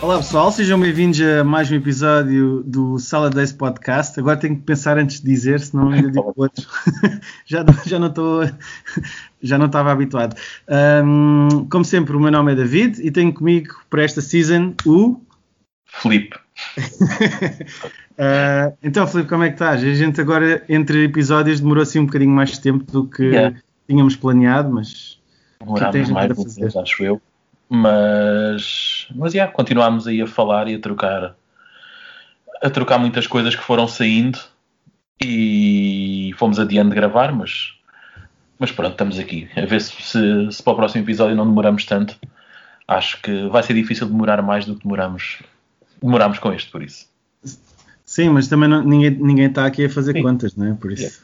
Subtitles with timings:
[0.00, 4.18] Olá pessoal, sejam bem-vindos a mais um episódio do Sala Days Podcast.
[4.20, 6.64] Agora tenho que pensar antes de dizer, senão ainda digo outro.
[7.44, 8.48] já, já não estou,
[9.42, 10.36] já não estava habituado.
[11.04, 15.20] Um, como sempre, o meu nome é David e tenho comigo para esta season o
[15.84, 16.36] Felipe.
[18.16, 19.82] uh, então, Felipe, como é que estás?
[19.82, 23.56] A gente agora entre episódios demorou assim um bocadinho mais de tempo do que yeah.
[23.88, 25.18] tínhamos planeado, mas
[25.58, 26.78] Demorámos mais de fazer?
[26.78, 27.20] acho eu.
[27.68, 31.34] Mas, mas yeah, continuámos aí a falar e a trocar
[32.62, 34.38] a trocar muitas coisas que foram saindo
[35.22, 37.74] e fomos adiante de gravar, mas,
[38.58, 39.48] mas pronto, estamos aqui.
[39.56, 42.16] A ver se, se, se, para o próximo episódio não demoramos tanto.
[42.86, 45.42] Acho que vai ser difícil demorar mais do que demoramos,
[46.00, 47.06] demoramos com este, por isso.
[48.04, 50.22] Sim, mas também não, ninguém, ninguém está aqui a fazer Sim.
[50.22, 50.74] contas, não é?
[50.74, 51.18] Por isso yeah.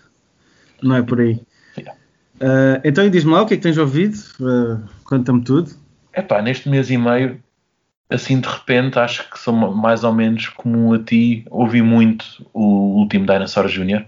[0.83, 1.41] não é por aí.
[1.79, 1.99] Yeah.
[2.35, 5.71] Uh, então diz-me lá o que é que tens ouvido, uh, conta-me tudo.
[6.17, 7.43] Epá, neste mês e meio,
[8.09, 12.99] assim de repente, acho que sou mais ou menos como a ti, ouvi muito o
[12.99, 14.05] último Dinosaur Jr.,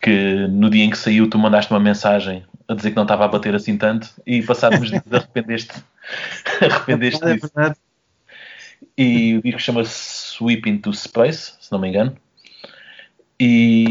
[0.00, 3.24] que no dia em que saiu tu mandaste uma mensagem a dizer que não estava
[3.24, 5.74] a bater assim tanto e passados dias arrependeste,
[6.60, 7.50] arrependeste é disso.
[7.54, 7.76] Verdade.
[8.96, 12.16] E o disco chama-se Sweep into Space, se não me engano.
[13.38, 13.86] E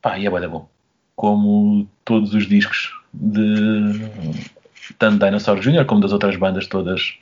[0.00, 0.68] pá, e é bem bom.
[1.16, 4.08] Como todos os discos de
[4.98, 5.84] tanto Dinosaur Jr.
[5.84, 7.14] como das outras bandas todas,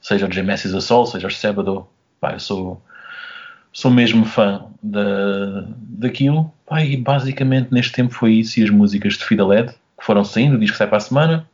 [0.00, 1.86] seja o Genesis Assault, seja o Sebado,
[2.20, 2.82] pá, eu sou,
[3.72, 9.14] sou mesmo fã da, daquilo, pá, e basicamente neste tempo foi isso e as músicas
[9.14, 11.48] de Fideled que foram saindo, o disco sai para a semana,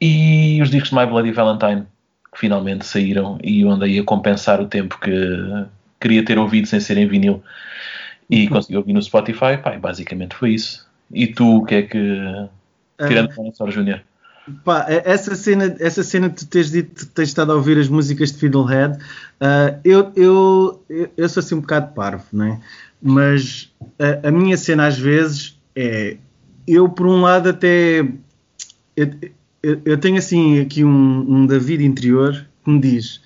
[0.00, 1.86] e os discos de My Bloody Valentine
[2.32, 5.66] que finalmente saíram e eu andei a compensar o tempo que
[6.00, 7.42] queria ter ouvido sem ser em vinil
[8.30, 8.48] e uhum.
[8.50, 10.86] consegui ouvir no Spotify, pá, basicamente foi isso.
[11.10, 12.48] E tu, o que é que,
[13.06, 14.00] tirando uh, Dinosaur Jr.?
[14.64, 18.32] Pá, essa cena, essa cena de tu teres dito tens estado a ouvir as músicas
[18.32, 20.84] de Fiddlehead, uh, eu, eu,
[21.16, 22.58] eu sou assim um bocado parvo, né?
[23.00, 26.16] mas a, a, minha cena às vezes é
[26.66, 28.00] eu por um lado até
[28.96, 29.10] eu,
[29.62, 33.20] eu, eu tenho assim aqui um, um David interior que me diz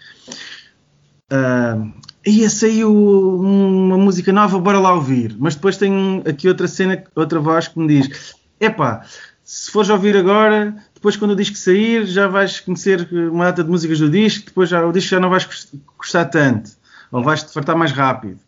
[1.33, 1.93] uh,
[2.25, 7.41] ia saiu uma música nova, bora lá ouvir, mas depois tem aqui outra cena, outra
[7.41, 9.05] voz que me diz epá,
[9.45, 13.69] se fores ouvir agora depois quando o disco sair já vais conhecer uma data de
[13.69, 16.71] músicas do disco, depois já, o disco já não vais gostar tanto,
[17.11, 18.39] ou vais-te fartar mais rápido.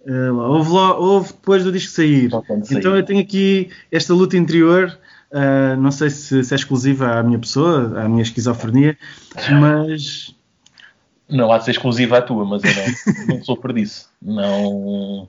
[0.00, 2.30] Uh, houve, houve, depois do disco sair.
[2.70, 4.98] Então eu tenho aqui esta luta interior,
[5.30, 8.96] uh, não sei se, se, é exclusiva à minha pessoa, à minha esquizofrenia,
[9.60, 10.34] mas...
[11.28, 12.70] Não há de ser exclusiva à tua, mas eu
[13.26, 14.08] não, não sou por disso.
[14.22, 15.28] Não...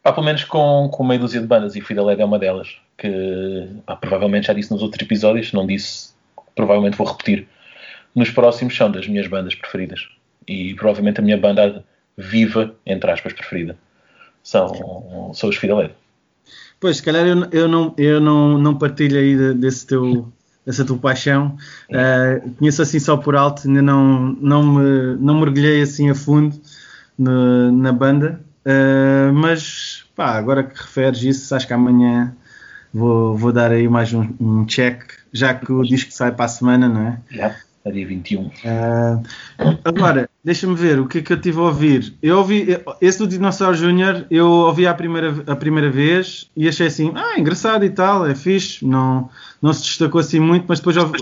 [0.00, 3.68] Pá, pelo menos com, com meia dúzia de bandas e Fideled é uma delas que
[3.86, 6.10] pá, provavelmente já disse nos outros episódios, se não disse,
[6.54, 7.46] provavelmente vou repetir.
[8.14, 10.08] Nos próximos são das minhas bandas preferidas.
[10.46, 11.84] E provavelmente a minha banda
[12.16, 13.76] viva, entre aspas, preferida.
[14.42, 15.94] São, são os Fideled.
[16.80, 20.32] Pois, se calhar eu, eu, não, eu não, não partilho aí desse teu,
[20.66, 21.56] dessa tua paixão.
[21.90, 26.58] Uh, conheço assim só por alto, ainda não, não, me, não mergulhei assim a fundo
[27.16, 28.40] no, na banda.
[28.64, 32.34] Uh, mas pá, agora que referes isso, acho que amanhã
[32.92, 36.48] vou, vou dar aí mais um, um check, já que o disco sai para a
[36.48, 37.20] semana, não é?
[37.30, 38.46] Já, é dia 21.
[38.46, 38.50] Uh,
[39.84, 42.14] agora, deixa-me ver o que é que eu tive a ouvir.
[42.22, 42.66] Eu ouvi,
[43.00, 47.38] esse do Dinossauro Júnior, eu ouvi a primeira, a primeira vez e achei assim, ah,
[47.38, 51.18] engraçado e tal, é fixe, não, não se destacou assim muito, mas depois ouvi,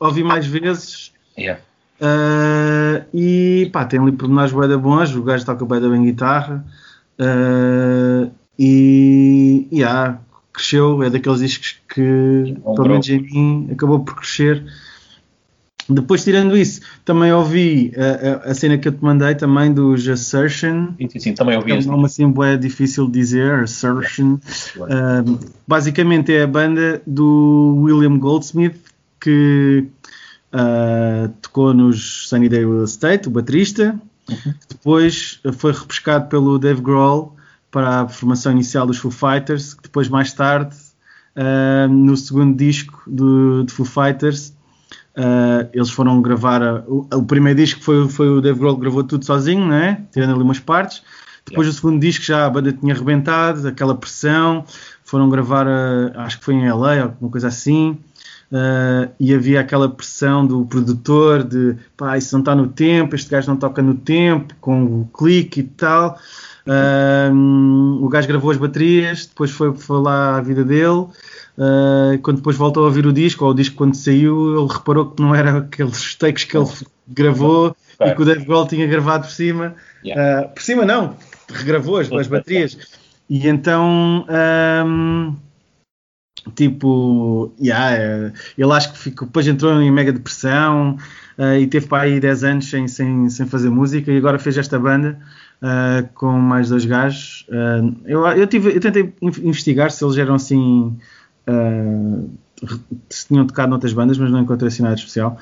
[0.00, 1.12] ouvi mais vezes.
[1.38, 1.60] Yeah.
[2.00, 6.64] Uh, e pá, tem ali pormenores bem da bons, o gajo toca bem bem guitarra.
[7.18, 10.20] Uh, e, e yeah,
[10.54, 14.64] cresceu, é daqueles discos que, pelo menos em mim, acabou por crescer.
[15.86, 20.08] Depois, tirando isso, também ouvi a, a, a cena que eu te mandei também dos
[20.08, 20.94] Assertion.
[20.98, 21.72] Sim, sim, sim também ouvi.
[21.72, 24.38] É um nome assim é difícil de dizer, Assertion.
[24.76, 28.80] Uh, basicamente é a banda do William Goldsmith
[29.20, 29.84] que
[30.54, 34.00] uh, tocou nos Sunny Day Real Estate, o baterista.
[34.30, 34.54] Uhum.
[34.70, 37.36] Depois foi repescado pelo Dave Grohl
[37.74, 40.76] para a formação inicial dos Foo Fighters, que depois mais tarde,
[41.34, 44.50] uh, no segundo disco do, de Foo Fighters,
[45.16, 48.82] uh, eles foram gravar a, o, o, primeiro disco foi, foi o Dave Grohl que
[48.82, 50.04] gravou tudo sozinho, né?
[50.12, 51.02] tirando ali umas partes.
[51.44, 51.70] Depois yeah.
[51.70, 54.64] o segundo disco já a banda tinha arrebentado, aquela pressão,
[55.04, 57.98] foram gravar, a, acho que foi em LA, alguma coisa assim.
[58.52, 63.28] Uh, e havia aquela pressão do produtor de pá, isso não está no tempo, este
[63.28, 66.16] gajo não toca no tempo, com o clique e tal.
[66.66, 71.06] Um, o gajo gravou as baterias, depois foi falar a vida dele.
[71.56, 75.10] Uh, quando depois voltou a ouvir o disco, ou o disco quando saiu, ele reparou
[75.10, 76.68] que não era aqueles takes que ele
[77.06, 79.74] gravou e que o Dave Grohl tinha gravado por cima.
[80.04, 80.46] Yeah.
[80.46, 81.16] Uh, por cima não,
[81.52, 82.76] regravou as, as baterias.
[83.28, 84.26] E então,
[84.86, 85.36] um,
[86.54, 90.98] tipo, yeah, ele acho que ficou, depois entrou em mega depressão
[91.38, 94.58] uh, e teve para aí 10 anos sem, sem, sem fazer música e agora fez
[94.58, 95.18] esta banda.
[95.62, 97.46] Uh, com mais dois gajos.
[97.48, 100.98] Uh, eu, eu, tive, eu tentei investigar se eles eram assim.
[101.48, 102.30] Uh,
[103.08, 105.38] se tinham tocado noutras bandas, mas não encontrei assim nada especial.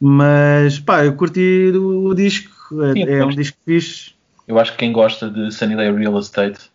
[0.00, 2.52] Mas pá, eu curti o, o disco.
[2.92, 4.14] Sim, é um disco fixe.
[4.46, 6.70] Eu acho que quem gosta de Sunny Day Real Estate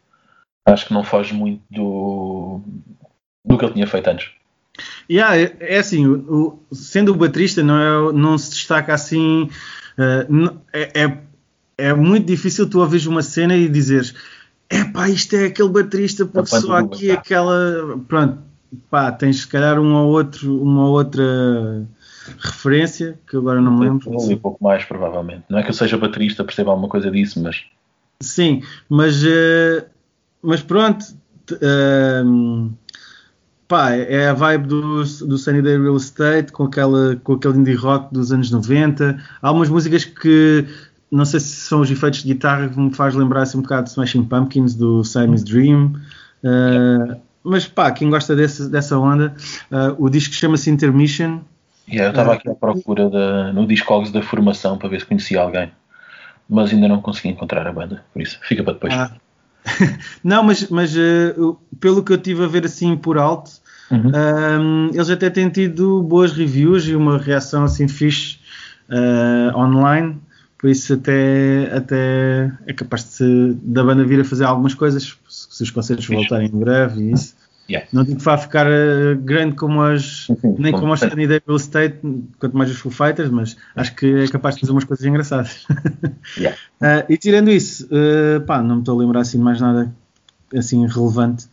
[0.65, 2.61] acho que não foge muito do,
[3.45, 4.31] do que ele tinha feito antes.
[5.09, 9.49] Yeah, é, é assim, o, sendo o baterista não, é, não se destaca assim.
[9.97, 11.17] Uh, é, é,
[11.87, 14.13] é, muito difícil tu ouvires uma cena e dizeres
[14.93, 17.99] pá, isto é aquele baterista porque só aqui aquela.
[18.07, 18.39] Pronto,
[18.89, 21.87] pá, tens se calhar um ou outro, uma outra
[22.39, 24.11] referência que agora não me lembro.
[24.11, 25.43] Um pouco mais, provavelmente.
[25.49, 27.65] Não é que eu seja baterista, perceba alguma coisa disso, mas.
[28.21, 29.23] Sim, mas.
[29.23, 29.85] Uh,
[30.41, 31.03] mas pronto.
[31.51, 32.71] Uh,
[33.67, 37.73] pá, é a vibe do, do Sunny Day Real Estate com, aquela, com aquele indie
[37.73, 39.19] rock dos anos 90.
[39.41, 40.67] Há algumas músicas que
[41.11, 43.85] não sei se são os efeitos de guitarra que me faz lembrar assim, um bocado
[43.85, 45.93] de Smashing Pumpkins do Simon's Dream.
[46.43, 49.33] Uh, mas pá, quem gosta desse, dessa onda,
[49.71, 51.39] uh, o disco chama-se Intermission.
[51.87, 55.41] Yeah, eu estava aqui à procura de, no Discogs da formação para ver se conhecia
[55.41, 55.71] alguém,
[56.47, 58.93] mas ainda não consegui encontrar a banda, por isso fica para depois.
[58.93, 59.11] Ah.
[60.23, 63.49] não, mas, mas uh, pelo que eu tive a ver assim por alto,
[63.89, 64.11] uhum.
[64.61, 68.37] um, eles até têm tido boas reviews e uma reação assim fixe
[69.55, 70.19] online.
[70.59, 75.63] Por isso até, até é capaz de da banda vir a fazer algumas coisas, se
[75.63, 77.33] os concertos voltarem em breve e isso.
[77.69, 77.87] Yeah.
[77.93, 80.27] Não digo que vá ficar uh, grande como as
[80.57, 81.99] nem como as Sunny Day Real Estate,
[82.39, 85.65] quanto mais os Full Fighters, mas acho que é capaz de fazer umas coisas engraçadas.
[86.35, 86.57] yeah.
[86.81, 89.93] uh, e tirando isso, uh, pá, não me estou a lembrar assim de mais nada
[90.53, 91.45] assim relevante.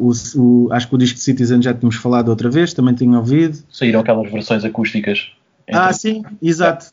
[0.00, 3.18] O, o, acho que o disco de Citizen já tínhamos falado outra vez, também tinha
[3.18, 3.58] ouvido.
[3.70, 5.32] Saíram aquelas versões acústicas.
[5.70, 6.86] Ah, sim, exato.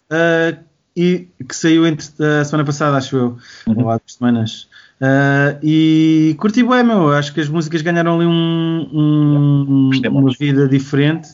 [0.95, 3.83] E que saiu entre a semana passada, acho eu, uhum.
[3.83, 4.67] ou há duas semanas.
[5.01, 7.11] Uh, e curti bem, meu.
[7.11, 11.29] Acho que as músicas ganharam ali um, um, uma vida diferente.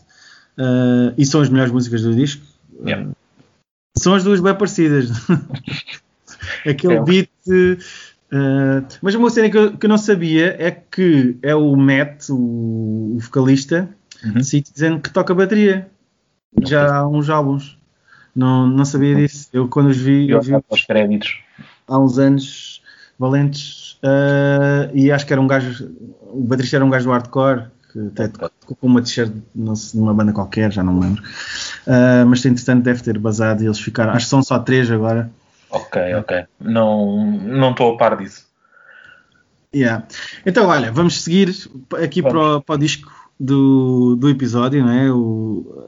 [0.58, 2.42] Uh, e são as melhores músicas do disco.
[2.86, 3.10] Yeah.
[3.10, 3.16] Uh,
[3.98, 5.10] são as duas bem parecidas.
[6.66, 7.04] Aquele é.
[7.04, 7.30] beat.
[9.02, 13.16] mas uma cena que eu, que eu, não sabia é que é o Matt, o,
[13.16, 13.90] o vocalista,
[14.24, 14.34] uhum.
[14.34, 15.90] dizendo que toca bateria.
[16.64, 17.77] Já há uns álbuns.
[18.38, 19.50] Não, não sabia disso.
[19.52, 20.30] Eu quando os vi.
[20.30, 21.42] Eu, eu vi os créditos.
[21.88, 22.84] Há uns anos
[23.18, 25.90] valentes uh, e acho que era um gajo,
[26.22, 30.32] o baterista era um gajo do hardcore que até tocou com uma t-shirt numa banda
[30.34, 31.24] qualquer, já não me lembro.
[31.88, 35.32] Uh, mas entretanto deve ter basado e eles ficaram, acho que são só três agora.
[35.72, 36.46] Ok, ok.
[36.60, 38.46] Não não estou a par disso.
[39.74, 40.06] Yeah.
[40.46, 41.50] Então, olha, vamos seguir
[42.02, 42.38] aqui vamos.
[42.38, 45.12] Para, o, para o disco do, do episódio, não é?
[45.12, 45.84] O,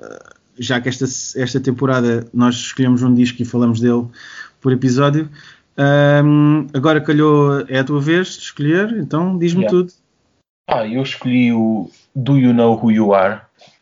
[0.59, 1.05] já que esta,
[1.41, 4.05] esta temporada nós escolhemos um disco e falamos dele
[4.61, 5.29] por episódio,
[6.25, 9.77] um, agora calhou, é a tua vez de escolher, então diz-me yeah.
[9.77, 9.93] tudo.
[10.67, 13.41] Ah, eu escolhi o Do You Know Who You Are,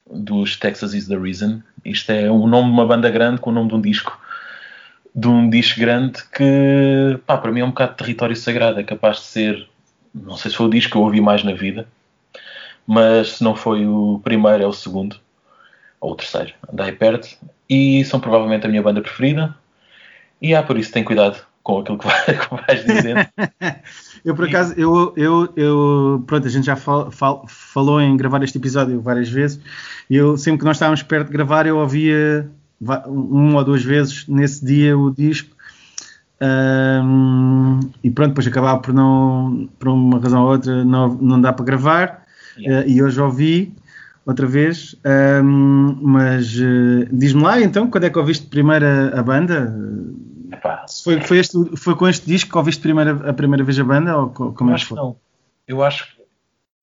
[0.10, 1.62] dos Texas Is the Reason.
[1.84, 4.18] Isto é o nome de uma banda grande com o nome de um disco.
[5.14, 8.80] De um disco grande que, pá, para mim é um bocado de território sagrado.
[8.80, 9.68] É capaz de ser,
[10.14, 11.88] não sei se foi o disco que eu ouvi mais na vida,
[12.86, 15.20] mas se não foi o primeiro, é o segundo,
[16.00, 17.38] ou o terceiro, andai perto.
[17.70, 19.56] E são provavelmente a minha banda preferida.
[20.42, 23.28] E há, ah, por isso tem cuidado com aquilo que, vai, que vais dizendo.
[24.24, 28.42] eu, por acaso, eu, eu, eu, pronto, a gente já fal, fal, falou em gravar
[28.44, 29.60] este episódio várias vezes
[30.10, 32.50] e eu, sempre que nós estávamos perto de gravar, eu ouvia
[32.80, 35.58] uma ou duas vezes nesse dia o disco
[36.40, 41.52] um, e pronto, depois acabava por não, por uma razão ou outra, não, não dá
[41.52, 42.26] para gravar
[42.58, 42.86] yeah.
[42.86, 43.74] uh, e hoje ouvi
[44.28, 44.96] outra vez,
[45.44, 49.74] um, mas uh, diz-me lá então, quando é que ouviste primeiro a, a banda?
[50.52, 53.84] Epá, foi, foi, este, foi com este disco que ouviste primeira, a primeira vez a
[53.84, 54.18] banda?
[54.18, 54.98] Ou como é que foi?
[54.98, 55.16] Não.
[55.68, 56.18] Eu acho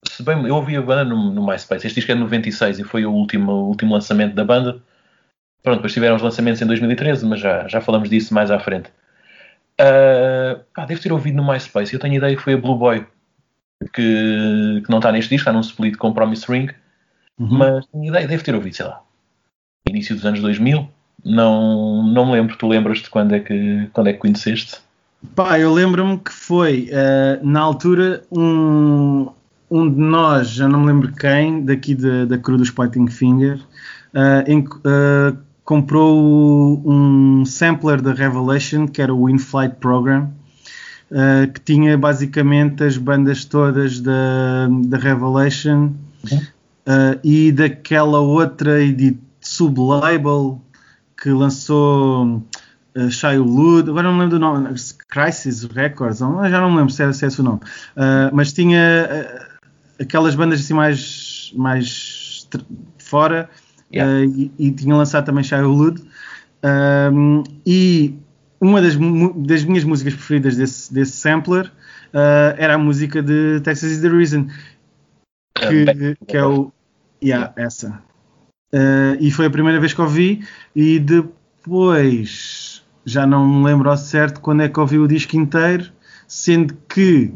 [0.08, 1.86] se bem, eu ouvi a banda no, no MySpace.
[1.86, 4.80] Este disco é de 96 e foi o último, o último lançamento da banda.
[5.62, 8.90] Pronto, depois tiveram os lançamentos em 2013, mas já, já falamos disso mais à frente.
[9.80, 11.94] Uh, pá, devo ter ouvido no MySpace.
[11.94, 13.06] Eu tenho ideia que foi a Blue Boy,
[13.92, 16.68] que, que não está neste disco, está num split com Promise Ring.
[17.38, 17.58] Uhum.
[17.58, 19.02] Mas tenho ideia, devo ter ouvido, sei lá,
[19.88, 20.88] início dos anos 2000.
[21.24, 22.56] Não, não me lembro.
[22.56, 24.76] Tu lembras-te quando é que, quando é que conheceste?
[25.34, 29.28] Pá, eu lembro-me que foi, uh, na altura, um,
[29.70, 33.58] um de nós, já não me lembro quem, daqui da, da crew dos Pointing Finger,
[34.12, 40.30] uh, em, uh, comprou um sampler da Revelation, que era o In-Flight Program,
[41.54, 45.92] que tinha basicamente as bandas todas da, da Revelation
[47.22, 48.78] e daquela outra
[49.40, 50.60] sublabel
[51.16, 52.42] que lançou
[52.96, 54.74] uh, Shai Lud, agora não me lembro do nome,
[55.08, 57.60] Crisis Records, não, já não me lembro se é, se é esse o nome,
[57.96, 62.48] uh, mas tinha uh, aquelas bandas assim mais, mais
[62.98, 63.48] fora
[63.92, 64.12] yeah.
[64.12, 66.02] uh, e, e, tinha lançado também Shai Lud
[67.12, 68.14] um, e
[68.60, 68.96] uma das,
[69.36, 71.70] das, minhas músicas preferidas desse, desse sampler
[72.56, 74.46] era a música de Texas is the Reason
[75.54, 76.72] que, que é o
[77.24, 78.02] yeah, essa
[79.20, 84.40] e foi a primeira vez que ouvi e depois já não me lembro ao certo
[84.40, 85.92] quando é que ouvi o disco inteiro,
[86.26, 87.32] sendo que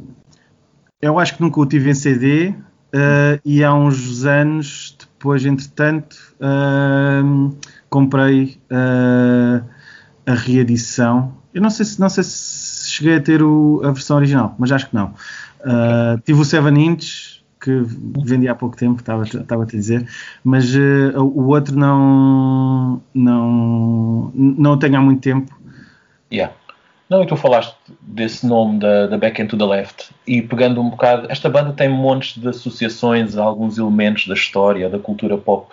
[1.00, 6.16] eu acho que nunca o tive em CD uh, e há uns anos depois, entretanto,
[6.40, 7.56] uh,
[7.90, 9.64] comprei uh,
[10.26, 11.34] a reedição.
[11.52, 14.72] Eu não sei se, não sei se cheguei a ter o, a versão original, mas
[14.72, 15.14] acho que não.
[16.24, 17.27] tive o 7 Inch
[17.60, 17.82] que
[18.24, 20.08] vendi há pouco tempo, estava, a te dizer,
[20.44, 25.58] mas o outro não, não, não tenho há muito tempo
[26.30, 26.54] Yeah.
[27.08, 30.90] Não, e tu falaste desse nome da, da Back Into the Left e pegando um
[30.90, 35.72] bocado, esta banda tem montes de associações a alguns elementos da história, da cultura pop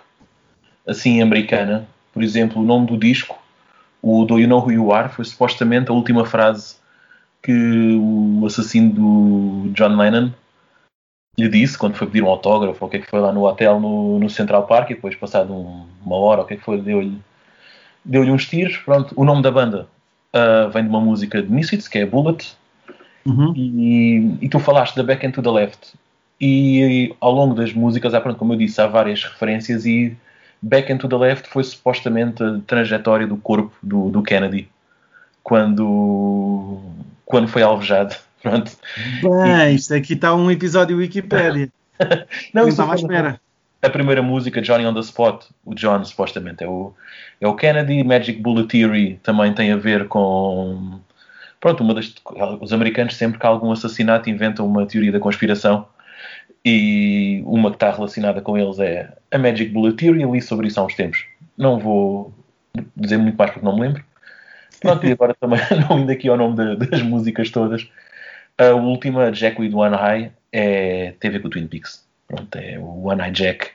[0.88, 1.86] assim americana.
[2.14, 3.38] Por exemplo, o nome do disco,
[4.02, 6.78] o Do You Know Who You Are, foi supostamente a última frase
[7.44, 10.32] que o assassino do John Lennon
[11.38, 13.46] lhe disse quando foi pedir um autógrafo, ou o que é que foi lá no
[13.46, 16.64] hotel no, no Central Park, e depois, passado um, uma hora, o que é que
[16.64, 17.20] foi, deu-lhe
[18.04, 18.78] deu-lhe uns tiros.
[18.78, 19.88] Pronto, o nome da banda
[20.34, 22.56] uh, vem de uma música de Misfits, que é Bullet,
[23.26, 23.54] uhum.
[23.56, 25.94] e, e, tu falaste da Back and to the Left.
[26.40, 30.16] E, e ao longo das músicas, há, pronto, como eu disse, há várias referências e
[30.62, 34.68] Back and to the Left foi supostamente a trajetória do corpo do, do Kennedy
[35.44, 36.80] quando,
[37.26, 38.16] quando foi alvejado.
[38.50, 38.72] Pronto.
[39.24, 39.76] Bem, e...
[39.76, 41.68] isto aqui está um episódio Wikipedia.
[42.54, 43.42] Não, estava à espera.
[43.82, 46.94] A primeira música, Johnny on the Spot, o John supostamente é o,
[47.42, 48.04] é o Kennedy.
[48.04, 51.00] Magic Bullet Theory também tem a ver com.
[51.60, 52.14] Pronto, uma das,
[52.62, 55.88] os americanos, sempre que há algum assassinato, inventam uma teoria da conspiração.
[56.64, 60.22] E uma que está relacionada com eles é a Magic Bullet Theory.
[60.22, 61.26] Eu li sobre isso há uns tempos.
[61.58, 62.32] Não vou
[62.96, 64.04] dizer muito mais porque não me lembro.
[64.80, 65.60] Pronto, e agora também,
[65.90, 67.90] não indo aqui ao nome de, das músicas todas,
[68.58, 72.06] a última, Jack with One Eye, é, tem a ver com o Twin Peaks.
[72.28, 73.72] Pronto, é o One Eye Jack,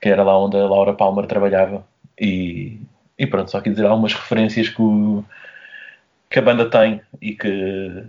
[0.00, 1.86] que era lá onde a Laura Palmer trabalhava.
[2.18, 2.80] E,
[3.18, 5.24] e pronto, só quer dizer algumas referências que, o,
[6.30, 8.04] que a banda tem e que,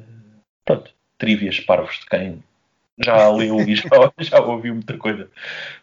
[0.64, 2.44] pronto, trivias parvos de quem
[3.00, 3.88] já leu e já,
[4.20, 5.30] já ouviu muita coisa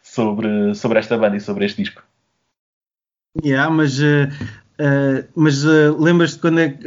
[0.02, 2.02] sobre, sobre esta banda e sobre este disco.
[3.42, 4.30] Yeah, mas uh,
[4.80, 6.86] uh, mas uh, lembras-te quando é que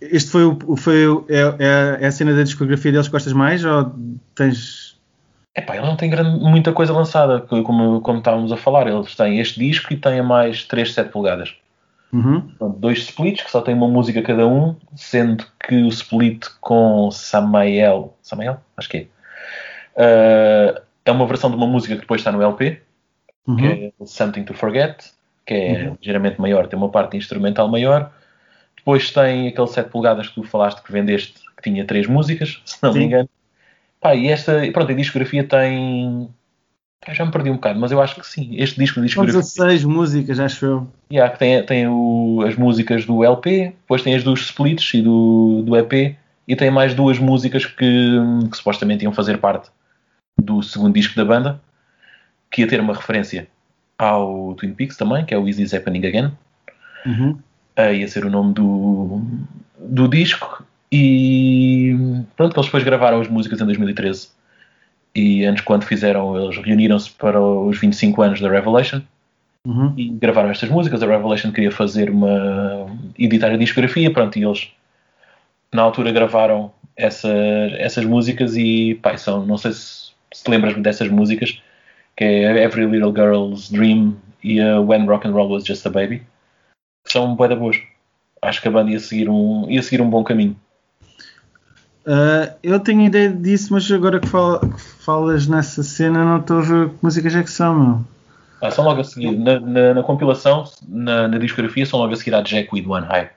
[0.00, 3.64] este foi, o, foi o, é, é, a cena da discografia deles que gostas mais
[3.64, 3.92] ou
[4.34, 4.94] tens
[5.56, 8.88] Epá, ele não tem grande, muita coisa lançada, como, como estávamos a falar.
[8.88, 11.54] Eles têm este disco e têm a mais 3, 7 polegadas.
[12.12, 12.48] Uhum.
[12.76, 18.16] Dois splits, que só tem uma música cada um, sendo que o split com Samael,
[18.20, 18.60] Samael?
[18.76, 20.74] Acho que é.
[20.76, 22.80] Uh, é uma versão de uma música que depois está no LP,
[23.46, 23.56] uhum.
[23.56, 25.12] que é Something to Forget,
[25.46, 25.96] que é uhum.
[26.00, 28.10] ligeiramente maior, tem uma parte instrumental maior.
[28.76, 32.82] Depois tem aquele 7 polegadas que tu falaste que vendeste, que tinha três músicas, se
[32.82, 32.98] não Sim.
[33.00, 33.28] me engano.
[34.00, 36.28] Pá, e esta, pronto, a discografia tem.
[37.12, 38.54] Já me perdi um bocado, mas eu acho que sim.
[38.56, 39.42] Este disco de discografia.
[39.42, 40.88] São 16 músicas, acho eu.
[41.12, 45.62] Yeah, tem tem o, as músicas do LP, depois tem as dos splits e do,
[45.66, 46.16] do EP,
[46.48, 48.18] e tem mais duas músicas que,
[48.50, 49.70] que supostamente iam fazer parte
[50.40, 51.60] do segundo disco da banda,
[52.50, 53.48] que ia ter uma referência
[53.98, 56.32] ao Twin Peaks também, que é o Is This Happening Again.
[57.06, 57.38] Uhum.
[57.78, 59.20] Uh, ia ser o nome do,
[59.78, 61.96] do disco e
[62.36, 64.28] pronto, eles depois gravaram as músicas em 2013.
[65.14, 69.00] E antes, quando fizeram, eles reuniram-se para os 25 anos da Revelation
[69.66, 69.92] uhum.
[69.96, 71.02] e gravaram estas músicas.
[71.02, 72.86] A Revelation queria fazer uma.
[73.18, 74.70] editar a discografia, pronto, e eles
[75.72, 77.28] na altura gravaram essa,
[77.78, 81.60] essas músicas e pá, são, não sei se, se lembras dessas músicas,
[82.16, 85.90] que é Every Little Girl's Dream e a When Rock and Roll Was Just a
[85.90, 86.22] Baby,
[87.04, 87.76] que são bué da boas.
[88.42, 90.56] Acho que a banda ia seguir um, ia seguir um bom caminho.
[92.06, 96.58] Uh, eu tenho ideia disso, mas agora que, fala, que, falas nessa cena, não estou
[96.58, 98.04] a ver que músicas é que são, meu.
[98.60, 99.38] Ah, são logo a seguir.
[99.38, 103.06] Na, na, na compilação, na, na, discografia, são logo a seguir a Jack with One
[103.06, 103.30] High.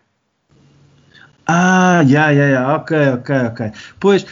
[1.48, 3.72] Ah, já, já, já, ok, ok, ok.
[4.02, 4.26] Pois,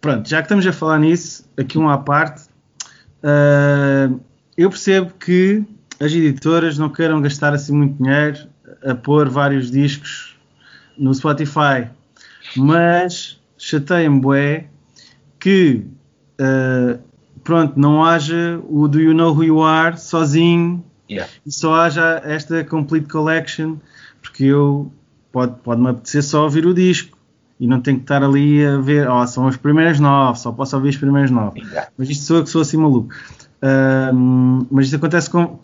[0.00, 2.47] pronto, já que estamos a falar nisso, aqui uma à parte,
[3.22, 4.20] uh,
[4.56, 5.64] eu percebo que
[6.00, 8.48] as editoras não queiram gastar assim muito dinheiro
[8.84, 10.36] a pôr vários discos
[10.96, 11.88] no Spotify,
[12.56, 14.66] mas chateia-me bué
[15.38, 15.84] que
[16.40, 16.98] uh,
[17.42, 21.32] pronto, não haja o Do You Know Who You Are sozinho Yeah.
[21.46, 23.76] e só haja esta Complete Collection,
[24.20, 24.92] porque eu
[25.32, 27.17] pode, pode me apetecer só ouvir o disco
[27.60, 30.76] e não tenho que estar ali a ver, ó, são os primeiros nove, só posso
[30.76, 31.62] ouvir os primeiros nove.
[31.96, 33.12] Mas isto sou eu que sou assim maluco.
[33.60, 35.58] Ahm, mas isto acontece com-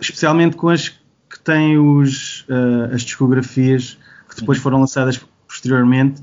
[0.00, 6.22] especialmente com as que têm os, ah, as discografias que depois foram lançadas posteriormente,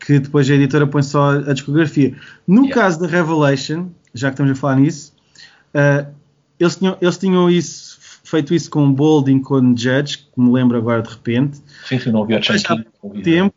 [0.00, 2.16] que depois a editora põe só a discografia.
[2.46, 2.74] No Yeah.
[2.82, 5.12] caso da Revelation, já que estamos a falar nisso,
[5.74, 6.06] ah,
[6.58, 10.78] eles, tinham, eles tinham isso, feito isso com Bold e com Judge, que me lembro
[10.78, 11.60] agora de repente.
[11.86, 13.54] Sim, sim, não ouvi Mas já há pouco tempo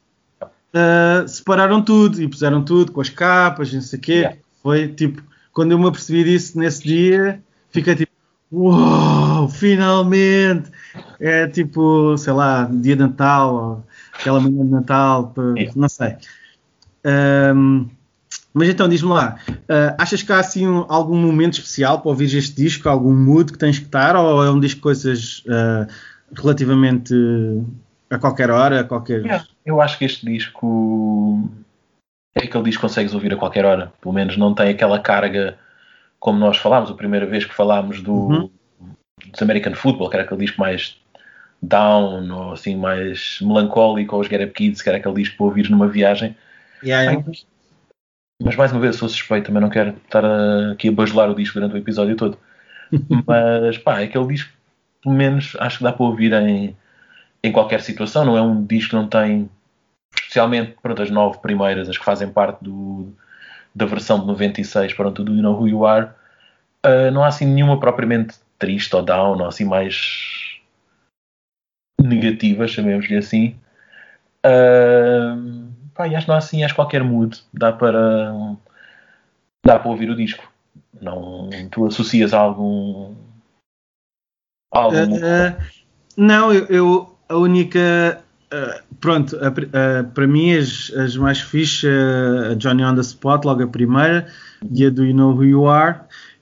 [0.77, 4.13] uh, separaram tudo e puseram tudo com as capas, não sei o quê.
[4.13, 4.37] Yeah.
[4.61, 5.21] Foi tipo,
[5.53, 7.41] quando eu me apercebi disso nesse dia,
[7.71, 8.11] fiquei tipo,
[8.51, 10.71] uau, finalmente!
[11.19, 15.73] É tipo, sei lá, dia de Natal, ou aquela manhã de Natal, Yeah.
[15.75, 16.15] não sei.
[17.05, 17.87] Um,
[18.53, 22.35] mas então, diz-me lá, uh, achas que há assim um- algum momento especial para ouvir
[22.35, 25.87] este disco, algum mood que tens que estar, ou é um disco de coisas uh,
[26.35, 27.65] relativamente uh,
[28.09, 29.21] a qualquer hora, a qualquer...
[29.21, 29.45] Yeah.
[29.67, 31.41] Eu acho que este disco
[32.33, 33.91] é aquele disco que consegues ouvir a qualquer hora.
[33.99, 35.57] Pelo menos não tem aquela carga
[36.21, 38.49] como nós falámos a primeira vez que falámos do, Uhum.
[39.29, 40.97] dos American Football, que era aquele disco mais
[41.61, 45.45] down ou assim mais melancólico, ou os Get Up Kids, que era aquele disco para
[45.47, 46.33] ouvir numa viagem.
[46.81, 47.21] Yeah.
[47.27, 47.45] Mas,
[48.41, 50.23] mas mais uma vez sou suspeito, também não quero estar
[50.71, 52.37] aqui a bajular o disco durante o episódio todo.
[53.27, 54.49] mas pá, é aquele disco,
[55.03, 56.73] pelo menos acho que dá para ouvir em,
[57.43, 58.23] em qualquer situação.
[58.23, 59.49] Não é um disco que não tem,
[60.19, 63.11] especialmente pronto, as nove primeiras, as que fazem parte do,
[63.73, 66.09] da versão de 96, pronto, do You Know Who You Are.
[66.83, 70.59] ah, não há assim nenhuma propriamente triste ou down, ou assim mais
[72.01, 73.55] negativa, chamemos-lhe assim.
[74.43, 75.35] Ah,
[75.93, 78.33] pá, e acho que não há assim, acho que qualquer mood dá para
[79.65, 80.49] dá para ouvir o disco.
[81.01, 83.13] Não, tu associas a algum
[84.71, 85.55] algum Uh,
[86.15, 88.23] não, eu, eu- a única.
[88.53, 92.95] Uh, pronto, a pri- uh, para mim as, as mais fixe, uh, a Johnny on
[92.95, 94.27] the Spot, logo a primeira,
[94.71, 95.99] e a do You Know Who You Are,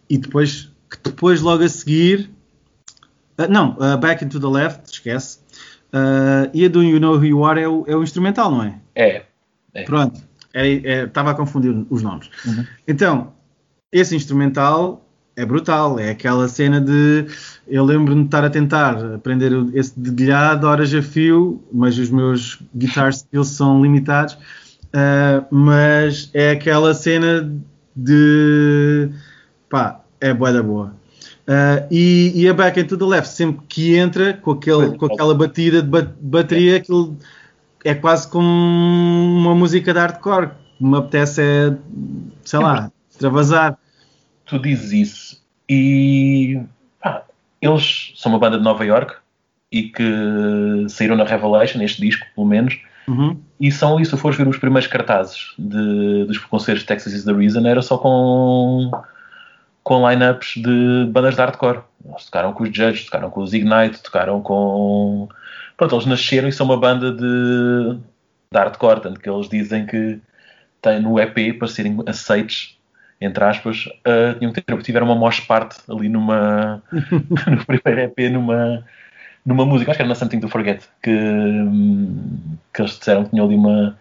[0.09, 2.29] e depois, que depois logo a seguir.
[3.49, 5.39] não, Back into the Left, esquece.
[6.53, 8.79] E a do You Know Who You Are é o, é o instrumental, não é?
[9.73, 10.21] é, Pronto,
[10.53, 12.29] estava a confundir os nomes.
[12.45, 12.65] Uhum.
[12.87, 13.33] Então,
[13.91, 15.04] esse instrumental
[15.35, 17.25] é brutal, é aquela cena de.
[17.67, 22.59] Eu lembro-me de estar a tentar aprender esse dedilhado horas a fio, mas os meus
[22.73, 24.37] guitar skills são limitados.
[24.93, 27.51] ah, mas é aquela cena
[27.95, 29.09] de.
[29.69, 30.93] pá, é boa da boa.
[31.47, 35.35] Ah, e, e a Back into the Left, sempre que entra com, aquele, com aquela
[35.35, 37.15] batida de ba- bateria, aquilo
[37.83, 40.49] é quase como uma música de hardcore.
[40.79, 41.77] Me apetece é,
[42.43, 43.77] sei lá, extravasar.
[44.45, 46.61] Tu dizes isso e
[47.01, 47.23] pá,
[47.61, 49.15] eles são uma banda de Nova York
[49.71, 50.03] e que
[50.89, 53.39] saíram na Revelation, este disco pelo menos, Uhum.
[53.59, 57.23] e são ali, se fores ver os primeiros cartazes de, dos concertos de Texas is
[57.23, 58.89] the Reason, era só com
[59.85, 61.81] com lineups de bandas de hardcore.
[62.03, 65.29] Eles tocaram com os Judges, tocaram com os Ignite, tocaram com.
[65.77, 67.93] Pronto, eles nasceram e são uma banda de,
[68.51, 70.19] de hardcore, tanto que eles dizem que
[70.81, 72.75] têm no EP, para serem aceitos,
[73.25, 76.81] entre aspas, uh, tinham que ter, tiveram uma mosh parte ali numa.
[76.91, 78.83] no primeiro EP, numa.
[79.45, 81.11] Numa música, acho que era na Something to Forget, que,
[82.73, 83.95] que eles disseram que tinham ali uma,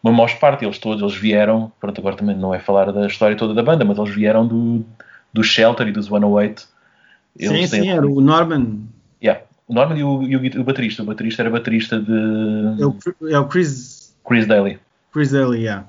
[0.00, 3.36] uma mosh parte, eles todos, eles vieram, pronto, agora também não é falar da história
[3.36, 4.84] toda da banda, mas eles vieram do,
[5.32, 6.60] do Shelter e dos 108.
[6.60, 6.68] Sim,
[7.36, 8.82] Eles têm- sim, era o Norman.
[9.20, 9.42] Yeah.
[9.66, 11.02] O Norman e o, e o o baterista.
[11.02, 12.12] O baterista era baterista de
[12.80, 12.96] É o,
[13.30, 14.78] é o Chris, Chris Daly.
[15.12, 15.86] Chris Daly, yeah.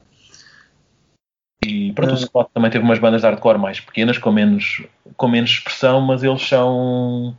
[1.65, 2.17] E pronto, o Ah.
[2.17, 4.83] Scott também teve umas bandas de hardcore mais pequenas, com menos,
[5.17, 7.35] com menos expressão, mas eles são.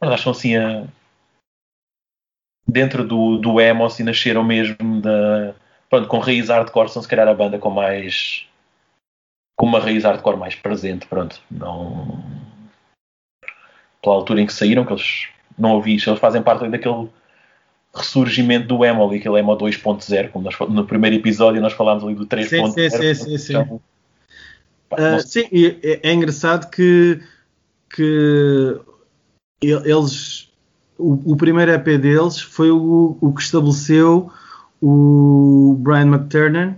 [0.00, 0.84] Que são assim a.
[2.66, 5.54] Dentro do, do emo, assim, nasceram mesmo da.
[5.90, 8.46] Pronto, com raiz hardcore, são se calhar a banda com mais.
[9.56, 11.40] com uma raiz hardcore mais presente, pronto.
[11.50, 12.22] Não.
[14.02, 17.08] Pela altura em que saíram, que eles não ouvi eles fazem parte daquele
[17.94, 22.14] ressurgimento do emo, ali, aquele emo 2.0, como nós, no primeiro episódio nós falámos ali
[22.14, 22.72] do 3.0.
[22.72, 23.56] sim, sim, sim, sim.
[23.56, 23.80] Então,
[24.88, 25.44] pá, sei.
[25.44, 27.20] sim, é, é engraçado que,
[27.90, 28.80] que
[29.60, 30.50] eles.
[30.98, 34.30] O, o primeiro EP deles foi o, o que estabeleceu
[34.80, 36.76] o Brian McTernan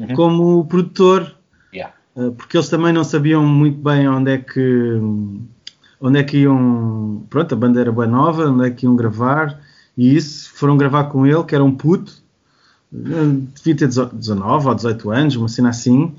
[0.00, 0.14] Uhum.
[0.14, 1.36] como produtor,
[1.72, 1.94] Yeah.
[2.16, 4.98] uh, porque eles também não sabiam muito bem onde é que
[6.00, 7.26] onde é que iam.
[7.28, 9.60] Pronto, a banda era boa nova, onde é que iam gravar,
[9.96, 12.12] e isso foram gravar com ele, que era um puto,
[12.92, 16.14] uh, devia ter 19 ou 18 anos, uma cena assim.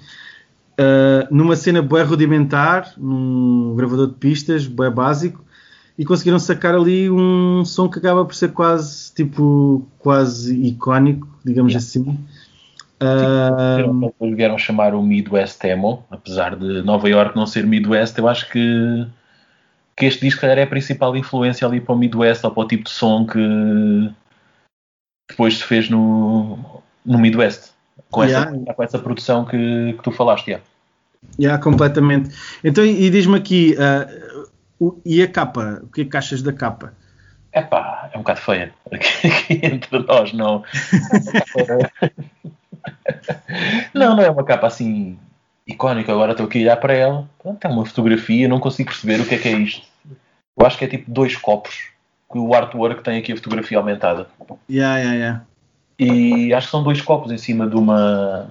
[0.79, 5.43] Uh, numa cena bué rudimentar, num gravador de pistas, bué básico,
[5.97, 11.73] e conseguiram sacar ali um som que acaba por ser quase, tipo, quase icónico, digamos
[11.73, 11.85] Yeah.
[11.85, 12.17] assim.
[13.01, 18.49] Uh, vieram chamar o Midwest Emo, apesar de Nova York não ser Midwest, eu acho
[18.51, 19.07] que,
[19.95, 22.83] que este disco era a principal influência ali para o Midwest ou para o tipo
[22.85, 23.39] de som que
[25.29, 27.71] depois se fez no, no Midwest.
[28.09, 28.51] Com, Yeah.
[28.51, 30.65] essa, com essa produção que, que tu falaste, yeah.
[31.39, 32.35] yeah, completamente.
[32.63, 34.49] Então, e diz-me aqui, uh,
[34.79, 35.79] o- e a capa?
[35.83, 36.93] O que é que achas da capa?
[37.53, 38.73] Epá, é um bocado feia.
[38.91, 40.63] Aqui entre nós, não.
[43.93, 45.17] não, não é uma capa assim
[45.67, 46.11] icónica.
[46.11, 47.29] Agora estou aqui a olhar para ela.
[47.41, 49.85] Pronto, é uma fotografia, não consigo perceber o que é que é isto.
[50.57, 51.89] Eu acho que é tipo dois copos.
[52.31, 54.27] Que o artwork tem aqui a fotografia aumentada.
[54.69, 55.45] Yeah, yeah, yeah.
[55.99, 58.49] E acho que são dois copos em cima de uma,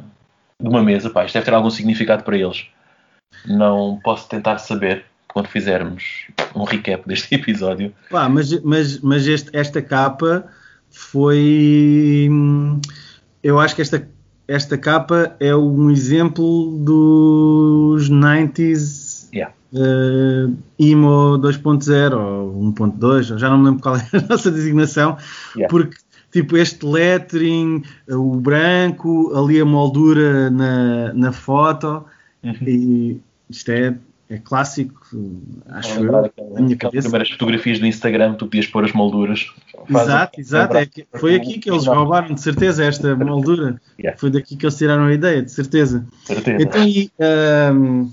[0.61, 1.09] de uma mesa.
[1.09, 2.67] Pá, isto deve ter algum significado para eles.
[3.47, 7.95] Não posso tentar saber quando fizermos um recap deste episódio.
[8.11, 10.45] Pá, mas mas, mas este, esta capa
[10.91, 12.29] foi.
[12.31, 12.81] hum,
[13.43, 14.07] Eu acho que esta,
[14.51, 19.55] esta capa é um exemplo dos 90s Yeah.
[19.73, 25.17] eh, Emo 2.0 ou 1.2, já não me lembro qual é a nossa designação,
[25.55, 25.69] Yeah.
[25.71, 25.97] porque
[26.33, 32.05] tipo este lettering, eh, o branco, ali a moldura na, na foto,
[32.43, 32.55] Uhum.
[32.67, 33.95] e isto é,
[34.31, 34.95] é clássico,
[35.69, 37.03] acho lembrar eu, na minha cabeça.
[37.09, 39.47] primeiras fotografias do Instagram, tu podias pôr as molduras.
[39.91, 40.77] Exato, exato.
[40.77, 43.81] É que foi aqui que eles roubaram, de certeza, esta moldura.
[43.99, 44.19] Yeah.
[44.19, 46.07] Foi daqui que eles tiraram a ideia, de certeza.
[46.25, 46.63] certeza.
[46.63, 48.09] Então, e, ahm,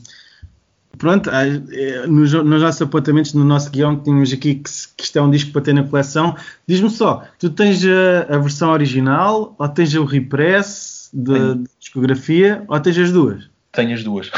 [0.97, 5.17] pronto, ah, eh, nos, nos nossos apontamentos, no nosso guião, tínhamos aqui que, que isto
[5.17, 6.35] é um disco para ter na coleção.
[6.67, 12.79] Diz-me só, tu tens a, a versão original ou tens o repress de, discografia ou
[12.79, 13.49] tens as duas?
[13.71, 14.31] Tenho as duas.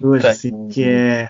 [0.00, 1.28] Duas, assim que é.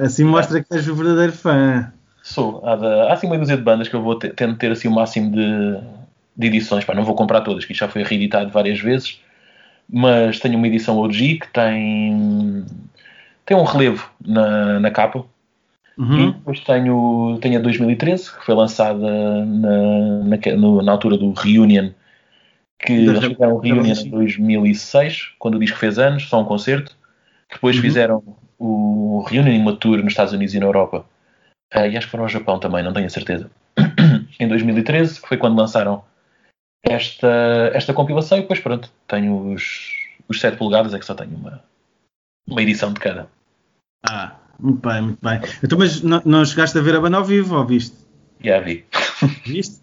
[0.00, 1.92] Assim mostra que és o verdadeiro fã.
[2.22, 2.60] Sou.
[2.66, 4.88] Há, de- há assim uma dúzia de bandas que eu vou ter, tento ter assim
[4.88, 5.80] o máximo de,
[6.36, 6.84] de edições.
[6.84, 9.20] Pá, não vou comprar todas, que isto já foi reeditado várias vezes.
[9.88, 12.64] Mas tenho uma edição OG que tem,
[13.44, 15.24] tem um relevo na, na capa.
[15.98, 16.32] E Uhum.
[16.32, 21.90] depois tenho, tenho a 2013, que foi lançada na, na, no- na altura do Reunion,
[22.78, 26.96] que Da eles fizeram Reunion em 2006, quando o disco fez anos, só um concerto.
[27.52, 27.82] Depois Uhum.
[27.82, 28.22] fizeram
[28.58, 31.04] o Reunion tour nos Estados Unidos e na Europa.
[31.72, 33.50] Ah, e acho que foram ao Japão também, não tenho a certeza.
[34.38, 36.04] em 2013, que foi quando lançaram
[36.82, 39.92] esta, esta compilação, e depois pronto, tenho os,
[40.28, 41.62] os 7 polegadas, é que só tenho uma,
[42.46, 43.28] uma edição de cada.
[44.04, 45.40] Ah, muito bem, muito bem.
[45.62, 47.96] Então, mas não, não chegaste a ver a banda ao vivo ou viste?
[48.42, 48.84] Já vi.
[49.44, 49.80] Viste?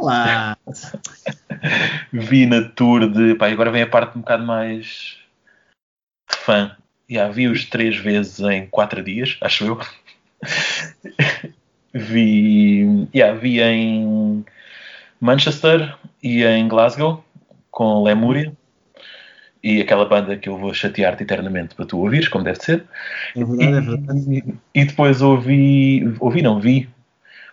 [0.00, 0.56] Lá.
[2.12, 3.34] vi na tour de.
[3.34, 5.18] Pá, agora vem a parte um bocado mais
[6.30, 6.76] de fã.
[7.08, 9.80] Já vi-os três vezes em quatro dias, acho eu.
[11.94, 14.44] Vi, já, vi em
[15.20, 17.24] Manchester e em Glasgow
[17.70, 18.52] com Lemúria
[19.62, 22.84] e aquela banda que eu vou chatear-te eternamente para tu ouvires, como deve ser.
[23.36, 24.44] É verdade, é verdade.
[24.74, 26.88] E, e depois ouvi, ouvi, não vi,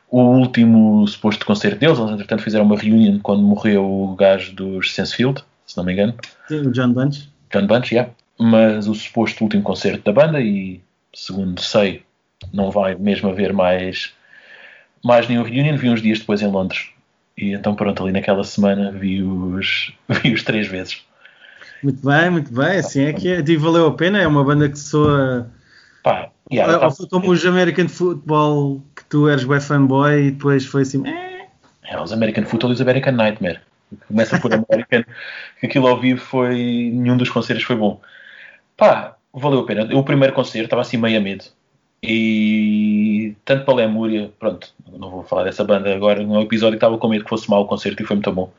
[0.10, 2.00] o último suposto concerto deles.
[2.00, 6.16] Eles, entretanto, fizeram uma reunião quando morreu o gajo dos Sensefield, se não me engano.
[6.48, 7.30] Sim, John Bunch.
[7.52, 8.12] John Bunch, yeah.
[8.40, 10.80] Mas o suposto último concerto da banda, e
[11.14, 12.04] segundo sei,
[12.54, 14.14] não vai mesmo haver mais,
[15.04, 15.78] mais nenhum reunion.
[15.78, 16.90] Vi uns dias depois em Londres.
[17.38, 21.06] E então, pronto, ali naquela semana vi-os vi -os três vezes.
[21.84, 22.78] Muito bem, muito bem.
[22.80, 23.40] Assim é que é.
[23.40, 24.20] E valeu a pena.
[24.20, 25.50] É uma banda que soa.
[26.04, 30.32] Pá, yeah, Ou tá- foi como os American Football que tu eres web fanboy e
[30.32, 31.06] depois foi assim.
[31.08, 31.46] "Eh".
[31.84, 33.60] É, os American Football e os American Nightmare.
[34.08, 35.04] Começa por American,
[35.60, 36.56] que aquilo ao vivo foi.
[36.94, 38.02] Nenhum dos concertos foi bom.
[38.76, 39.88] Pá, valeu a pena.
[39.90, 41.46] Eu, o primeiro concerto estava assim meio a medo.
[42.02, 46.98] E tanto para Lemúria, pronto, não vou falar dessa banda agora, no episódio que estava
[46.98, 48.52] com medo que fosse mau o concerto e foi muito bom.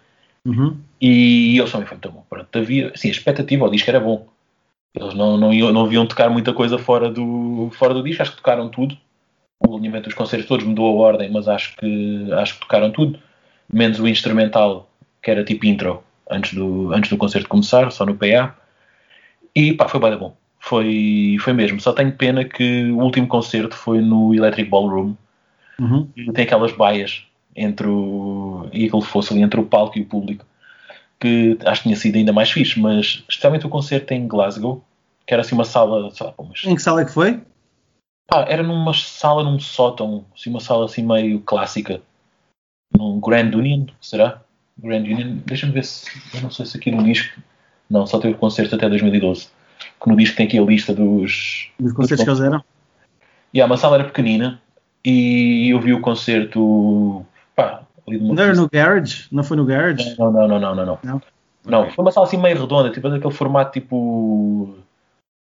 [0.44, 0.76] Uhum.
[1.00, 2.24] E eles também foi muito bom.
[2.28, 4.26] Pronto, havia, assim, a expectativa ao disco era bom.
[4.94, 8.32] Eles não, não, iam, não viam tocar muita coisa fora do, fora do disco, acho
[8.32, 8.96] que tocaram tudo.
[9.60, 13.18] O alinhamento dos concertos todos mudou a ordem, mas acho que, acho que tocaram tudo.
[13.72, 14.88] Menos o instrumental,
[15.22, 18.56] que era tipo intro, antes do, antes do concerto começar, só no PA.
[19.54, 20.36] E pá, foi bem bom.
[20.58, 21.80] Foi, foi mesmo.
[21.80, 25.14] Só tenho pena que o último concerto foi no Electric Ballroom.
[25.80, 26.08] Uhum.
[26.16, 28.68] E tem aquelas baias entre o.
[28.72, 30.44] e aquele fosse ali entre o palco e o público.
[31.20, 34.84] que acho que tinha sido ainda mais fixe, mas especialmente o concerto em Glasgow,
[35.26, 37.40] que era assim uma sala, lá, mas, Em que sala é que foi?
[38.28, 42.00] pá, era numa sala, num sótão, assim, uma sala assim meio clássica,
[42.96, 44.42] num Grand Union, será?
[44.76, 47.40] Grand Union, deixa-me ver se, eu não sei se aqui no disco,
[47.90, 49.48] não, só teve concerto até 2012,
[50.00, 52.62] que no disco tem aqui a lista dos, Dos concertos que eles eram?
[53.52, 54.60] e uma sala era pequenina
[55.04, 57.24] e eu vi o concerto,
[57.56, 59.26] pá, ali Não era no Garage?
[59.32, 60.16] Não foi no Garage?
[60.18, 60.98] Não, não, não, não, não, não.
[61.02, 61.22] Não?
[61.64, 64.76] Não, foi uma sala assim meio redonda, tipo daquele formato tipo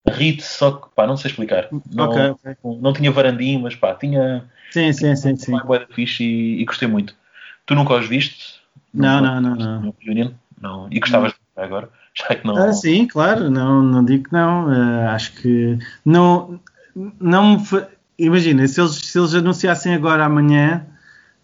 [0.08, 1.68] Ritz, só que pá, não sei explicar.
[1.92, 2.56] Não, Ok, ok.
[2.82, 5.52] não tinha varandim, mas pá, tinha Sim, sim, sim, sim.
[5.52, 7.16] uma boa fixe e, e gostei muito.
[7.66, 8.60] Tu nunca os viste?
[8.94, 9.82] Não, não, não, não.
[9.82, 10.32] no Reunion?
[10.60, 10.88] Não.
[10.92, 11.90] E gostavas agora?
[12.14, 12.58] Já que não.
[12.58, 14.68] Ah, sim, claro, não, não digo que não.
[14.70, 16.60] Ah, acho que não,
[17.20, 17.62] não
[18.18, 20.86] imagina, se eles, se eles anunciassem agora amanhã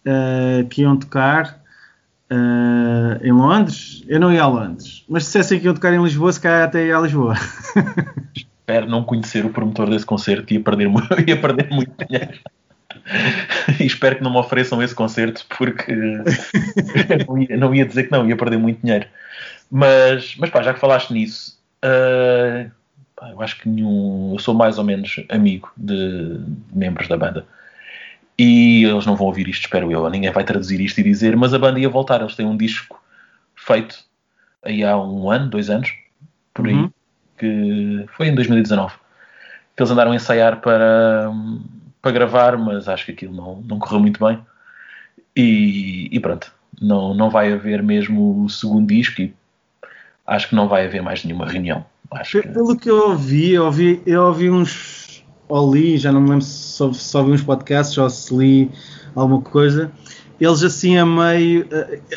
[0.06, 1.60] ah, que iam tocar
[2.30, 5.04] ah, em Londres, eu não ia a Londres.
[5.08, 7.34] Mas se dissessem que iam tocar em Lisboa, se calhar até ia a Lisboa.
[8.34, 10.88] Espero não conhecer o promotor desse concerto e ia perder,
[11.26, 12.38] ia perder muito dinheiro.
[13.78, 15.94] e espero que não me ofereçam esse concerto porque
[17.26, 19.06] não, ia, não ia dizer que não, ia perder muito dinheiro.
[19.70, 22.70] Mas, mas pá, já que falaste nisso, ah,
[23.14, 24.32] pá, eu acho que nenhum.
[24.34, 27.46] Eu sou mais ou menos amigo de, de membros da banda.
[28.38, 30.08] E eles não vão ouvir isto, espero eu.
[30.10, 32.20] Ninguém vai traduzir isto e dizer, mas a banda ia voltar.
[32.20, 33.02] Eles têm um disco
[33.54, 34.04] feito
[34.62, 35.90] aí há um ano, dois anos,
[36.52, 36.90] por aí, Uhum.
[37.38, 38.94] que foi em 2019.
[39.74, 41.30] Que eles andaram a ensaiar para,
[42.02, 44.38] para gravar, mas acho que aquilo não, não correu muito bem.
[45.34, 49.34] E, e pronto, não, não vai haver mesmo o segundo disco e
[50.26, 51.84] acho que não vai haver mais nenhuma reunião.
[52.10, 55.24] Acho que, Pelo que eu ouvi, eu ouvi, eu ouvi uns.
[55.48, 58.70] Ou li, já não me lembro se só, se ouvi uns podcasts ou se li
[59.14, 59.92] alguma coisa.
[60.40, 61.66] Eles assim a meio.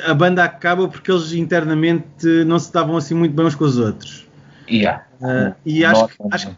[0.05, 3.65] A, a banda acaba porque eles internamente não se davam assim muito bem uns com
[3.65, 4.27] os outros.
[4.67, 5.03] yeah.
[5.21, 6.57] Ah, e acho, que- acho,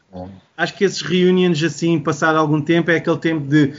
[0.58, 3.74] acho que esses reunions assim, passado algum tempo, é aquele tempo de.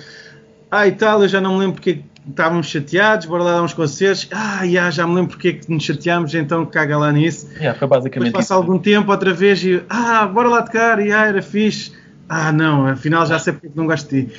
[0.71, 3.63] Ah, e tal, eu já não me lembro porque que estávamos chateados, bora lá dar
[3.63, 4.29] uns concertos.
[4.33, 7.49] Ah, já, já me lembro porque é que nos chateámos, então caga lá nisso.
[7.55, 8.55] Yeah, foi Depois basicamente passa isso.
[8.55, 11.93] algum tempo outra vez e ah, bora lá tocar, e ah, era fixe.
[12.29, 14.35] Ah, não, afinal já sei porque é não gosto de ti.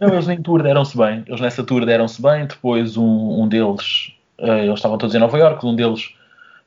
[0.00, 1.24] Não, eles em tour deram-se bem.
[1.26, 2.46] Eles nessa tour deram-se bem.
[2.46, 6.14] Depois um, um deles, eh, eles estavam todos em Nova York, um deles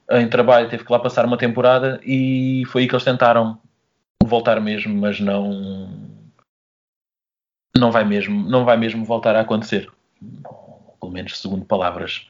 [0.10, 3.60] eh, em trabalho teve que lá passar uma temporada e foi aí que eles tentaram
[4.24, 5.90] voltar mesmo, mas não
[7.78, 9.90] não vai mesmo, não vai mesmo voltar a acontecer.
[11.00, 12.28] Pelo menos segundo palavras,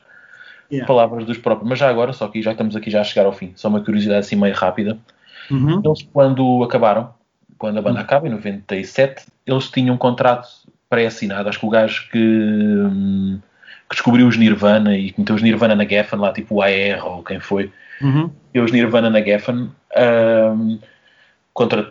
[0.71, 0.85] Yeah.
[0.85, 1.67] palavras dos próprios.
[1.67, 3.51] Mas já agora, só que já estamos aqui já a chegar ao fim.
[3.55, 4.99] Só uma curiosidade assim meio rápida.
[5.49, 5.81] Uhum.
[5.83, 7.11] Eles, quando acabaram,
[7.57, 10.47] quando a banda acaba, em 97, eles tinham um contrato
[10.87, 11.49] pré-assinado.
[11.49, 13.39] Acho que o gajo que, hum,
[13.89, 17.03] que descobriu os Nirvana e que meteu os Nirvana na Geffen, lá tipo o AR
[17.03, 18.29] ou quem foi, Uhum.
[18.53, 19.71] e os Nirvana na Geffen,
[20.55, 20.79] hum,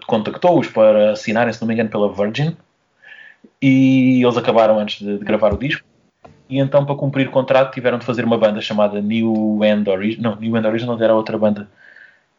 [0.07, 2.57] contactou-os para assinarem, se não me engano, pela Virgin.
[3.61, 5.85] E eles acabaram antes de, de gravar o disco.
[6.49, 10.21] E então, para cumprir o contrato, tiveram de fazer uma banda chamada New End Origin.
[10.21, 11.69] Não, New End Origin não era outra banda.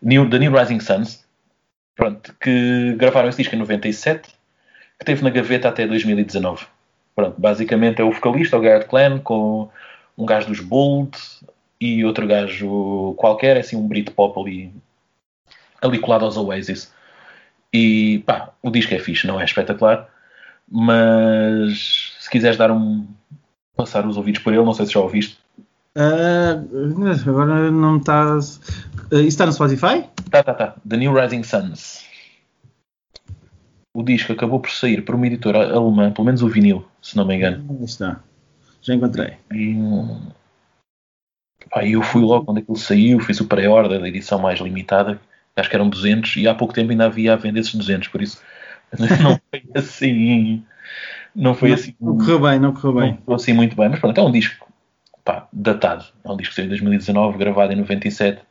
[0.01, 1.25] New, The New Rising Suns.
[1.95, 4.29] Pronto, que gravaram esse disco em 97,
[4.97, 6.65] que teve na gaveta até 2019.
[7.13, 9.69] Pronto, basicamente é o vocalista, o Garrett Clan, com
[10.17, 11.17] um gajo dos Bold
[11.79, 14.73] e outro gajo qualquer, assim, um Britpop ali,
[15.81, 16.93] ali colado aos Oasis.
[17.73, 20.09] E pá, o disco é fixe, não é espetacular,
[20.69, 23.05] mas se quiseres dar um.
[23.75, 25.37] Passar os ouvidos por ele, não sei se já ouviste.
[25.95, 26.61] Ah,
[27.27, 28.35] agora não está.
[28.35, 30.05] Ah, isso está no Spotify?
[30.29, 30.75] Tá, tá, tá.
[30.87, 32.07] The New Rising Suns.
[33.93, 37.25] O disco acabou por sair por uma editora alemã, pelo menos o vinil, se não
[37.25, 37.65] me engano.
[37.69, 38.21] Aí está.
[38.81, 39.33] Já encontrei.
[39.53, 39.75] E
[41.69, 45.19] pá, eu fui logo quando aquilo saiu, fiz o pré-order da edição mais limitada,
[45.55, 48.21] acho que eram 200, e há pouco tempo ainda havia a vender esses 200, por
[48.21, 48.41] isso
[49.21, 50.63] não foi assim.
[51.35, 51.95] Não foi não, assim.
[51.99, 53.15] não correu bem, não correu Não bem.
[53.17, 54.67] ficou assim muito bem, mas pronto, é um disco
[55.23, 56.05] pá, datado.
[56.23, 58.41] É um disco que saiu em 2019, gravado em 97.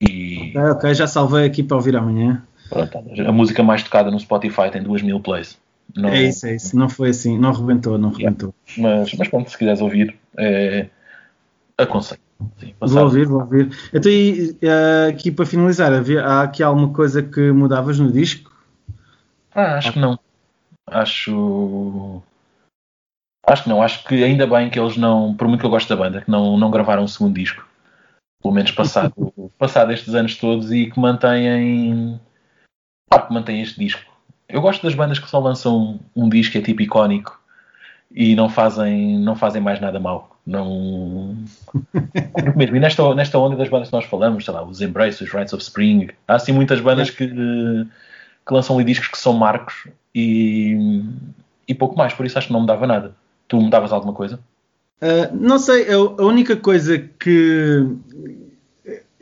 [0.00, 2.42] E Ah, ok, já salvei aqui para ouvir amanhã.
[2.68, 5.58] pronto, a música mais tocada no Spotify tem 2 mil plays.
[5.94, 6.76] Não- É isso, é isso.
[6.76, 8.54] Não foi assim, não rebentou, não rebentou.
[8.76, 10.88] Mas, mas pronto, se quiseres ouvir, é,
[11.78, 12.20] aconselho.
[12.58, 13.70] Sim, Vou ouvir, vou ouvir.
[13.92, 18.52] Então, e, ah, aqui para finalizar, havia, há aqui alguma coisa que mudavas no disco?
[19.54, 20.18] Ah, acho que não.
[20.86, 22.22] Acho.
[23.46, 23.82] Acho que não.
[23.82, 26.30] Acho que ainda bem que eles não, por muito que eu gosto da banda, que
[26.30, 27.66] não, não gravaram um segundo disco.
[28.42, 32.20] Pelo menos passado, passado estes anos todos e que mantêm.
[33.08, 34.12] Pá, que mantêm este disco.
[34.48, 37.40] Eu gosto das bandas que só lançam um disco que é tipo icónico
[38.10, 40.36] e não fazem, não fazem mais nada mal.
[40.46, 41.36] Não.
[42.54, 45.32] mesmo, e nesta, nesta onda das bandas que nós falamos, sei lá, os Embrace, os
[45.32, 49.88] Rights of Spring, há assim muitas bandas que, que lançam ali discos que são marcos
[50.14, 51.02] e,
[51.66, 53.14] e pouco mais, por isso acho que não me dava nada.
[53.48, 54.38] Tu mudavas alguma coisa?
[55.02, 57.86] Uh, não sei, a, a única coisa que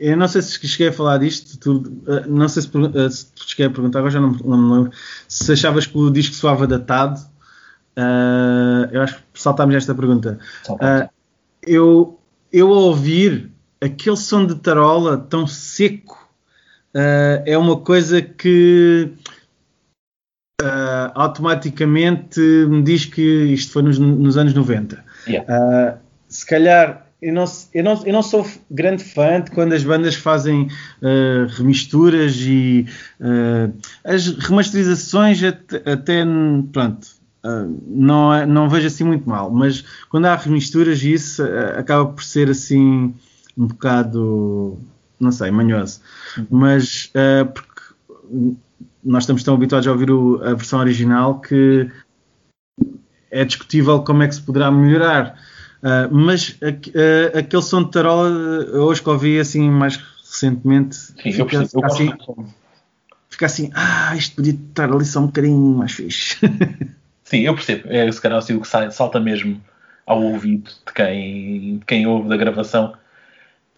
[0.03, 3.27] eu não sei se cheguei a falar disto, tu, uh, não sei se, uh, se
[3.47, 4.91] cheguei a perguntar, agora já não, não, me lembro,
[5.29, 7.21] se achavas que o disco soava datado.
[7.95, 10.39] Uh, eu acho que saltámos esta pergunta.
[11.65, 12.19] eu,
[12.51, 16.21] eu ao ouvir aquele som de tarola tão seco
[16.93, 19.09] é uma coisa que
[21.15, 25.03] automaticamente me diz que isto foi nos, nos anos 90.
[25.27, 25.97] Yeah.
[26.27, 30.13] se calhar eu não, eu, não, eu não sou grande fã de quando as bandas
[30.13, 30.63] fazem
[31.01, 32.85] uh, remisturas e
[33.21, 36.25] uh, as remasterizações até, até
[36.73, 37.07] pronto,
[37.45, 41.41] uh, não, é, não vejo assim muito mal, mas quando há remisturas isso
[41.77, 43.15] acaba por ser assim
[43.57, 44.77] um bocado,
[45.17, 46.01] não sei, manhoso.
[46.37, 46.47] Uhum.
[46.49, 47.09] Mas
[47.53, 48.57] porque
[49.03, 51.89] nós estamos tão habituados a ouvir o, a versão original que
[53.31, 55.37] é discutível como é que se poderá melhorar.
[55.81, 58.29] Uh, mas uh, aquele som de tarola,
[58.73, 62.13] hoje que ouvi assim mais recentemente, Sim, fica, eu fica, assim,
[63.29, 66.37] fica assim, ah, isto podia estar ali só um bocadinho mais fixe.
[67.25, 67.87] Sim, eu percebo.
[67.87, 69.59] É se calhar assim, o que salta mesmo
[70.05, 72.93] ao ouvido de quem, de quem ouve da gravação.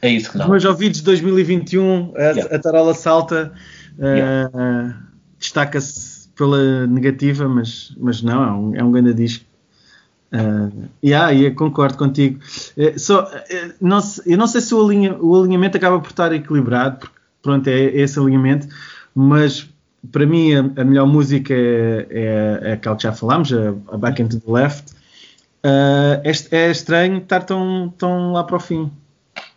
[0.01, 0.49] É isso que não.
[0.49, 2.55] Mas ouvidos de 2021, a, yeah.
[2.55, 3.53] a tarola salta,
[3.97, 4.97] uh, yeah.
[5.39, 9.45] Destaca-se pela negativa, mas, mas não, é um, é um grande disco.
[10.33, 12.39] Uh, yeah, yeah, concordo contigo.
[12.77, 16.33] Uh, só, uh, não, eu não sei se o, alinha, o, alinhamento acaba por estar
[16.33, 18.67] equilibrado, porque pronto, é, é esse alinhamento,
[19.13, 19.69] mas
[20.11, 23.97] para mim a, a melhor música é, é, é, aquela que já falámos, a, a
[23.97, 24.93] Back into the Left.
[25.63, 28.91] Uh, é, é, estranho estar tão, tão lá para o fim.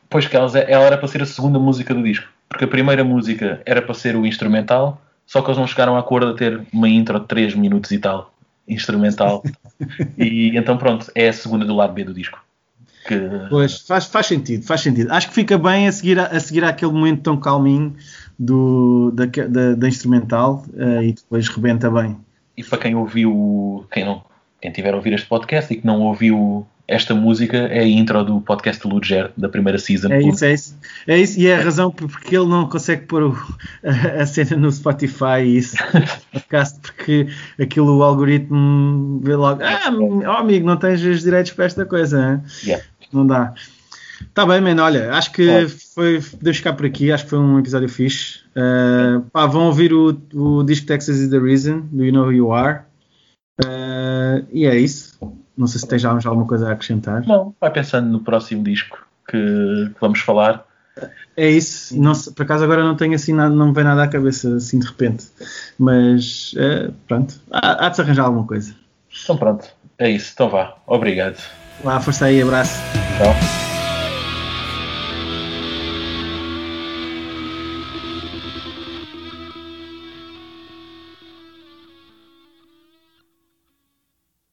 [0.09, 3.05] Pois que ela, ela era para ser a segunda música do disco, porque a primeira
[3.05, 6.67] música era para ser o instrumental, só que eles não chegaram a acordo a ter
[6.73, 8.33] uma intro de 3 minutos e tal
[8.67, 9.43] instrumental.
[10.19, 12.39] e então pronto, é a segunda do lado B do disco.
[13.07, 13.19] Que...
[13.49, 15.11] Pois, faz, faz sentido, faz sentido.
[15.13, 17.95] Acho que fica bem a seguir, a, a seguir aquele momento tão calminho
[18.39, 22.17] do, da, da, da instrumental uh, e depois rebenta bem.
[22.57, 24.23] E para quem ouviu, quem não,
[24.61, 28.25] quem tiver a ouvir este podcast e que não ouviu esta música é a intro
[28.25, 30.09] do podcast do Ludger, da primeira season.
[30.11, 30.79] É isso, é isso.
[31.07, 33.37] É isso, e é a razão porque ele não consegue pôr o,
[33.85, 35.77] a, a, cena no Spotify e isso,
[36.33, 37.29] podcast, porque
[37.61, 42.43] aquilo o algoritmo vê logo, ah, oh, amigo, não tens os direitos para esta coisa,
[42.65, 42.83] yeah.
[43.13, 43.53] não dá.
[44.21, 45.69] Está bem, mano, olha, acho que é.
[45.69, 48.41] foi, podemos ficar por aqui, acho que foi um episódio fixe.
[48.57, 52.33] Uh, pá, vão ouvir o, o disco Texas is the Reason, do You Know Who
[52.33, 52.81] You Are.
[53.63, 55.08] Uh, e é isso.
[55.59, 57.27] Não sei se tens já alguma coisa a acrescentar.
[57.27, 60.65] Não, vai pensando no próximo disco que, vamos falar.
[61.37, 62.01] É isso.
[62.01, 64.79] Não, por acaso agora não tenho assim nada, não me vem nada à cabeça assim
[64.79, 65.27] de repente.
[65.79, 68.75] Mas uh, pronto, há, há de se arranjar alguma coisa.
[69.23, 69.69] Então pronto,
[69.99, 70.31] é isso.
[70.33, 70.77] Então vá.
[70.87, 71.39] Obrigado.
[71.85, 72.81] Lá, força aí, abraço.
[73.19, 73.68] Tchau.